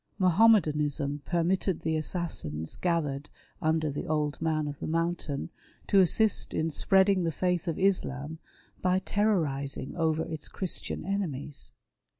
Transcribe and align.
Mahommedanism 0.17 1.19
permitted 1.25 1.81
the 1.81 1.95
assassins 1.95 2.75
gathered 2.75 3.29
under 3.61 3.91
the" 3.91 4.07
old 4.07 4.41
man 4.41 4.67
of 4.67 4.79
the 4.79 4.87
mountain," 4.87 5.51
to 5.85 5.99
assist 5.99 6.55
in 6.55 6.71
spreading 6.71 7.23
the 7.23 7.31
faith 7.31 7.67
of 7.67 7.77
Islam 7.77 8.39
by 8.81 8.97
terrorising 8.97 9.95
over 9.95 10.23
its 10.25 10.47
Christian 10.47 11.05
enemies. 11.05 11.71